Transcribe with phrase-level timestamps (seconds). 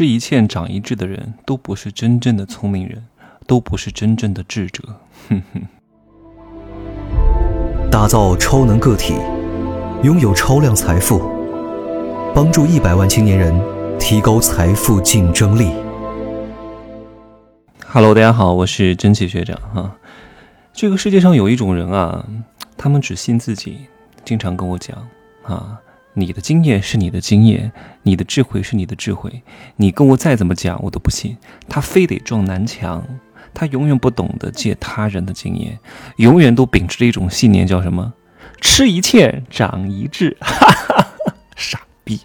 [0.00, 3.04] 吃一堑长一智的人都不是真正的聪明人，
[3.46, 4.82] 都不是真正的智者。
[5.28, 5.60] 哼哼。
[7.90, 9.12] 打造超能个体，
[10.02, 11.20] 拥有超量财富，
[12.34, 13.54] 帮助一百万青年人
[13.98, 15.70] 提高财富竞争力。
[17.86, 19.94] Hello，大家好，我是真奇学长哈。
[20.72, 22.26] 这个世界上有一种人啊，
[22.74, 23.80] 他们只信自己，
[24.24, 24.96] 经常跟我讲
[25.42, 25.78] 啊。
[26.14, 27.70] 你的经验是你的经验，
[28.02, 29.42] 你的智慧是你的智慧。
[29.76, 31.36] 你跟我再怎么讲，我都不信。
[31.68, 33.06] 他非得撞南墙，
[33.54, 35.78] 他永远不懂得借他人的经验，
[36.16, 38.12] 永远都秉持着一种信念，叫什么？
[38.60, 40.36] 吃一堑长一智。
[41.56, 42.20] 傻逼！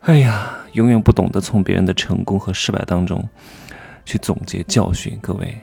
[0.00, 3.28] 哎呀，永远不懂得从别人的成功和失败当中
[4.04, 5.18] 去总结教训。
[5.20, 5.58] 各位，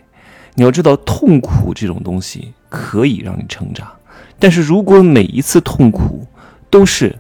[0.56, 3.88] 你要知道，痛苦这种东西可以让你成长，
[4.38, 6.28] 但是如果每一次痛苦，
[6.70, 7.18] 都是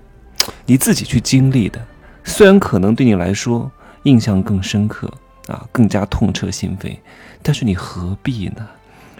[0.65, 1.85] 你自己去经历的，
[2.23, 3.71] 虽然可能对你来说
[4.03, 5.11] 印象更深刻
[5.47, 6.97] 啊，更加痛彻心扉，
[7.41, 8.67] 但是你何必呢？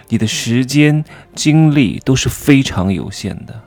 [0.08, 3.60] 你的时间精力都是非常有限的，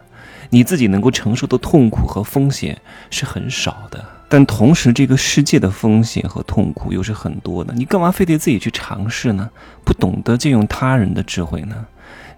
[0.49, 9.49] 你自己能够承受的痛苦和风险是很少的，但同时这个世界的风险和痛苦又是很多的，你干嘛非得自己去尝试呢？
[9.85, 11.85] 不懂得借用他人的智慧呢？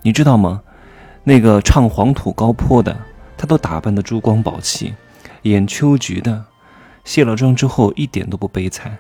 [0.02, 0.62] 你知道吗？
[1.24, 2.96] 那个唱黄土高坡的。
[3.38, 4.94] 他都打扮的珠光宝气，
[5.44, 6.46] 演秋菊的，
[7.04, 8.98] 卸了妆之后一点都不悲惨，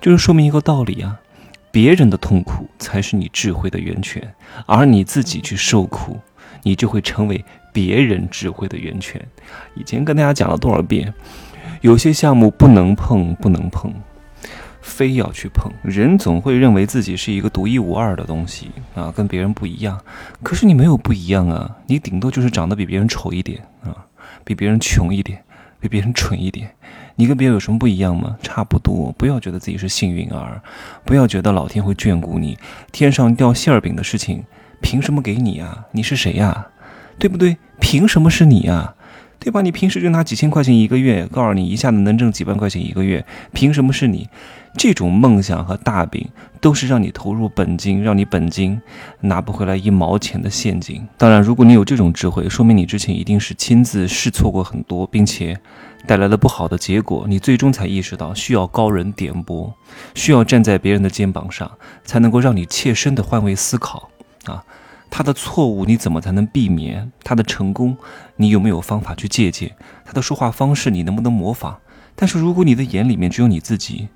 [0.00, 1.18] 就是说明一个道理啊，
[1.70, 4.34] 别人的痛苦才是你智慧的源泉，
[4.66, 6.18] 而你自己去受苦，
[6.62, 9.20] 你就会成为别人智慧的源泉。
[9.74, 11.12] 以前跟大家讲了多少遍，
[11.80, 13.92] 有些项目不能碰，不能碰。
[14.82, 19.98] 非要去碰，人总会认为自己是一个独一无二的东西啊，跟别人不一样。
[20.42, 23.96] 可是你没有不一样啊，你顶多就是长得比别人丑一点啊，
[24.44, 25.42] 比别人穷一点，
[25.80, 26.68] 比别人蠢一点。
[27.14, 28.36] 你跟别人有什么不一样吗？
[28.42, 29.14] 差不多。
[29.16, 30.60] 不要觉得自己是幸运儿，
[31.04, 32.58] 不要觉得老天会眷顾你，
[32.90, 34.44] 天上掉馅儿饼的事情
[34.80, 35.86] 凭什么给你啊？
[35.92, 36.66] 你是谁呀？
[37.18, 37.56] 对不对？
[37.78, 38.94] 凭什么是你啊？
[39.42, 39.60] 对吧？
[39.60, 44.28] 你平时就拿几千块钱一个月，告诉你一下子能挣几万块钱一个月，凭什么是你？
[44.78, 46.26] 这种梦想和大饼
[46.60, 48.80] 都是让你投入本金，让你本金
[49.20, 51.06] 拿不回来一毛钱的陷阱。
[51.18, 55.58] 当然，如果你有这种智慧，说明你之前一定是亲自试错过很多，并且
[56.06, 59.74] 带来了不好的结果，你最终才意识到需要高人点拨，
[60.14, 61.70] 需要站在别人的肩膀上，
[62.04, 64.08] 才能够让你切身的换位思考
[64.44, 64.64] 啊。
[65.14, 67.12] 他的错误你怎么才能避免？
[67.22, 67.94] 他的成功
[68.36, 69.70] 你有没有方法去借鉴？
[70.06, 71.76] 他的说话方式你能不能模仿？
[72.16, 74.08] 但是如果你的眼里面只有你自己，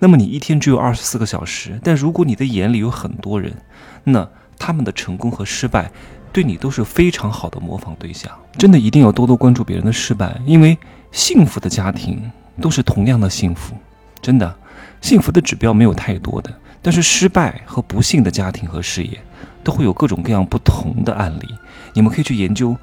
[0.00, 3.54] 那么你一天只有二十四个小时，但如果你的眼里有很多人，
[4.02, 4.28] 那
[4.58, 5.88] 他们的成功和失败，
[6.32, 8.28] 对你都是非常好的模仿对象。
[8.58, 10.76] 真的一定要多多关注别人的失败，因为
[11.12, 12.20] 幸福的家庭
[12.60, 13.76] 都是同样的幸福。
[14.20, 14.52] 真的，
[15.00, 16.52] 幸福的指标没有太多的，
[16.82, 19.20] 但是失败和不幸的家庭和事业，
[19.64, 21.48] 都会有各种各样不同的案例。
[21.94, 22.76] 你们可以去研究。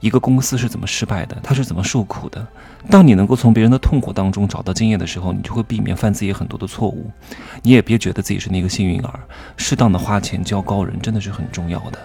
[0.00, 1.36] 一个公司是怎么失败的？
[1.42, 2.46] 他是怎么受苦的？
[2.88, 7.10] 当你能够从别人的痛苦当中找到经验的时候，你就会避免犯自己很多的错误。
[7.60, 9.20] 你也别觉得自己是那个幸运儿，
[9.58, 11.98] 适当的花钱交高人真的是很重要的。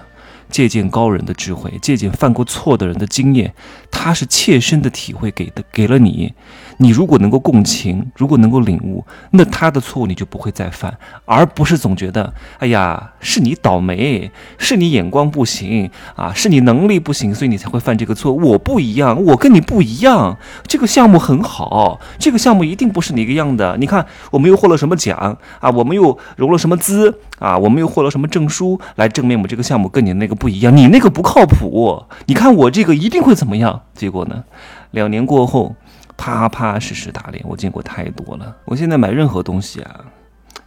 [0.50, 3.54] 借鉴高人的智慧，借鉴犯过错的人的经验，
[3.92, 6.34] 他是切身的体会给的，给了你。
[6.78, 18.34] 你如果能够共情，如果能够领悟，那他的错误你就不会再犯，而不是总觉得，哎呀，是你倒霉，是你眼光不行啊，是你能力不行，所以你才会犯这个错。
[18.34, 20.38] 我不一样，我跟你不一样。
[20.68, 23.78] 这个项目很好，这个项目一定不是你一个样的。
[23.78, 25.70] 你看，我们又获了什么奖啊？
[25.70, 27.58] 我们又融了什么资啊？
[27.58, 30.75] 我们又获了什么证书来证明我们这个项目跟你那个不一样？
[30.75, 32.06] 你那个不靠谱。
[32.25, 33.81] 你看我这个一定会怎么样？
[33.94, 34.44] 结果呢？
[34.91, 35.75] 两年过后。
[36.18, 38.56] 啪啪实实打脸，我见过太多了。
[38.63, 40.00] 我现在买任何东西啊，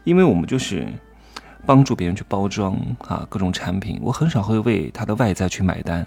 [0.05, 0.87] 因为我们就是
[1.65, 6.07] 帮助别人去包装啊，各种产品，我很少会为它的外在去买单。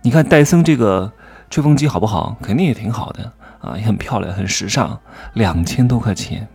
[0.00, 1.12] 你看戴森这个
[1.50, 2.34] 吹风机好不好？
[2.40, 3.30] 肯定也挺好的
[3.60, 4.98] 啊，也很漂亮，很时尚，
[5.34, 6.48] 两千多块钱，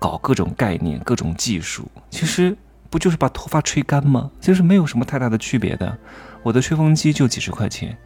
[0.00, 2.56] 搞各种概念、各种技术，其实
[2.90, 4.30] 不就是把头发吹干吗？
[4.40, 5.96] 其实没有什么太大的区别的。
[6.42, 7.96] 我的吹风机就几十块钱。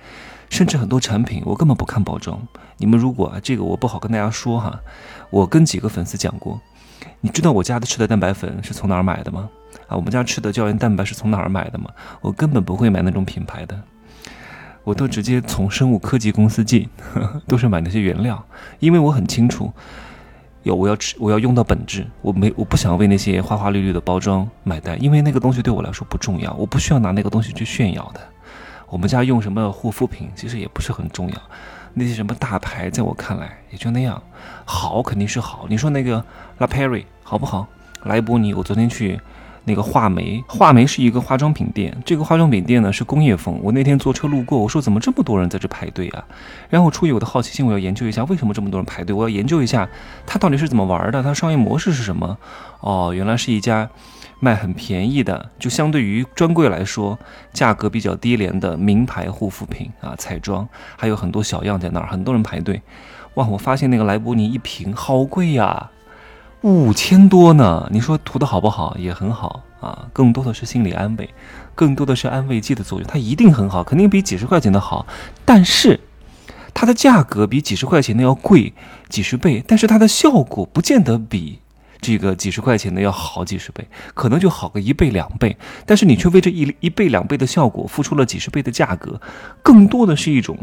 [0.51, 2.41] 甚至很多产品我根本不看包装。
[2.77, 4.79] 你们如果啊，这个我不好跟大家说哈。
[5.31, 6.61] 我跟几个粉丝讲过，
[7.23, 9.49] 你知道我家的吃的蛋白粉是从哪儿买的吗？
[9.89, 11.91] 啊，我们家吃的胶原蛋白是从哪儿买的吗？
[12.21, 13.81] 我根本不会买那种品牌的，
[14.85, 16.89] 我都直接从生物科技公司进，
[17.49, 18.47] 都是买那些原料，
[18.79, 19.73] 因为我很清楚，
[20.65, 28.21] 有我要吃我要用到本质，我没我不想为那些花花绿绿的包装买单，因为那个东西对我来说不重要，我不需要拿那个东西去炫耀的。
[28.89, 31.37] 我们家用什么护肤品，其实也不是很重要。
[31.93, 34.21] 那些什么大牌，在我看来也就那样。
[34.65, 36.25] 好肯定是好，你说那个
[36.59, 37.67] La Prairie 好不好？
[38.05, 39.21] 莱博尼，我昨天去。
[39.65, 41.97] 那个画眉，画眉是一个化妆品店。
[42.05, 43.59] 这个化妆品店呢是工业风。
[43.63, 46.25] 我那天坐车路过，我说怎么这么多人在这排队啊？
[46.69, 49.15] 然后出于我的好奇心，我要研究一下为什么这么多人排队。
[49.15, 49.89] 我要研究一下
[50.27, 52.37] 它到底是怎么玩的，它商业模式是什么？
[52.81, 53.89] 哦，原来是一家
[54.41, 57.19] 卖很便宜的，就相对于专柜来说，
[57.53, 62.83] 价格比较低廉的名牌护肤品啊，彩妆，还有很多小样在那儿，很多人排队。
[63.35, 65.91] 哇，我发现那个莱博尼一瓶好贵呀！
[66.65, 67.87] 五千多呢？
[67.93, 68.97] 你说涂的好不好？
[68.99, 71.29] 也很好啊，更多的是心理安慰，
[71.75, 73.07] 更多的是安慰剂的作用。
[73.07, 75.07] 它一定很好，肯定比几十块钱的好。
[75.45, 76.01] 但是，
[76.73, 78.73] 它的价格比几十块钱的要贵
[79.11, 81.59] 几十倍，但是它的效果不见得比
[82.01, 85.59] 这个几十块钱的要好几十倍，可能就好个一倍两倍。
[85.85, 89.21] 但是你却为这一一倍两倍的效果付出了几十倍的价格，
[89.63, 90.57] 更多的是一种。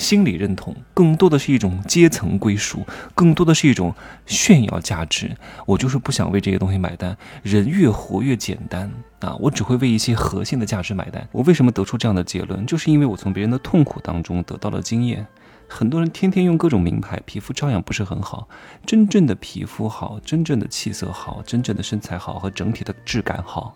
[0.00, 3.94] 心理认同更多的是一种阶层归属，更多的是一种
[4.24, 5.30] 炫耀价值。
[5.66, 7.14] 我就是不想为这些东西买单。
[7.42, 9.36] 人越活越简单啊！
[9.38, 11.28] 我只会为一些核心的价值买单。
[11.30, 12.64] 我为什么得出这样的结论？
[12.64, 15.26] 就是因为我从别人的痛苦当中得到了经验。
[15.72, 18.48] 很多人天天用各种名牌，皮肤照样不是很好。
[18.84, 23.74] 真正的皮肤好，真正的气色好，真正的身材好和整体的质感好。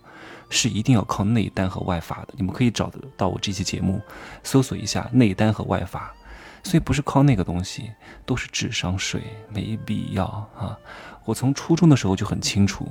[0.50, 4.00] 是一定要靠内丹和外法的，你们可以找得到我这期节目，
[4.42, 6.12] 搜索一下内丹和外法。
[6.64, 7.90] 所以不是靠那个东西，
[8.26, 10.24] 都是智商税，没必要
[10.58, 10.76] 啊！
[11.24, 12.90] 我从初中的时候就很清楚，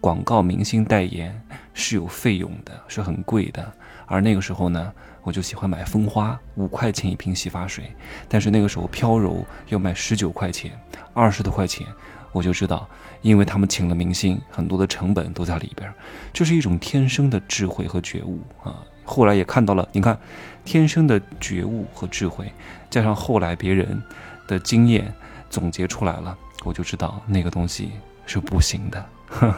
[0.00, 1.40] 广告明星代言
[1.72, 3.72] 是有费用的，是很贵的。
[4.06, 4.92] 而那个时候呢，
[5.26, 7.92] 我就喜欢买蜂花，五块钱一瓶洗发水，
[8.28, 10.70] 但是那个时候飘柔要卖十九块钱，
[11.12, 11.84] 二十多块钱。
[12.30, 12.88] 我就知道，
[13.22, 15.92] 因为他们请了明星，很多的成本都在里边，
[16.32, 18.84] 这是一种天生的智慧和觉悟啊。
[19.04, 20.16] 后来也看到了，你看，
[20.64, 22.52] 天生的觉悟和智慧，
[22.88, 24.00] 加上后来别人
[24.46, 25.12] 的经验
[25.50, 27.90] 总结出来了，我就知道那个东西
[28.26, 29.06] 是不行的，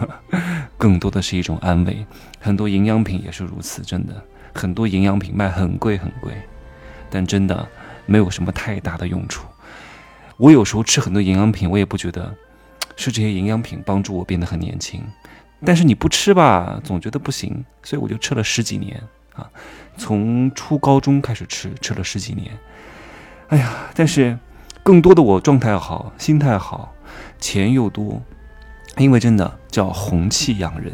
[0.78, 2.06] 更多的是一种安慰。
[2.40, 4.22] 很多营养品也是如此，真的，
[4.54, 6.32] 很多营养品卖很贵很贵，
[7.10, 7.68] 但真的
[8.06, 9.46] 没有什么太大的用处。
[10.36, 12.34] 我有时候吃很多营养品，我也不觉得。
[13.00, 15.00] 是这些营养品帮助我变得很年轻，
[15.64, 19.00] 但是你不吃吧，总觉得不行，所以我就吃了十几年
[19.36, 19.48] 啊，
[19.96, 22.50] 从初高中开始吃，吃了十几年。
[23.50, 24.36] 哎呀，但是
[24.82, 26.92] 更多的我状态好，心态好，
[27.38, 28.20] 钱又多，
[28.96, 30.92] 因为真的叫红气养人，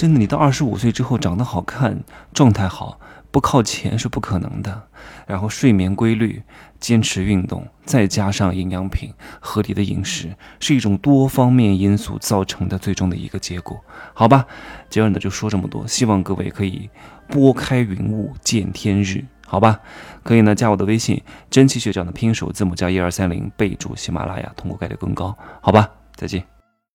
[0.00, 2.02] 真的，你到二十五岁之后长得好看，
[2.32, 2.98] 状态好。
[3.30, 4.88] 不靠钱是不可能的，
[5.26, 6.42] 然后睡眠规律，
[6.80, 13.78] 坚持运动，再加上营养品，合理的饮食，是一种多方面因素造成的最终的一个结果，
[14.14, 14.46] 好吧？
[14.88, 16.88] 今儿呢就说这么多，希望各位可以
[17.28, 19.78] 拨开云雾见天日，好吧？
[20.22, 25.90] 可以呢加我的微信，真气学长的拼手字母加一二三零，备注喜马拉雅，通过概率更高，好吧？
[26.16, 26.59] 再见。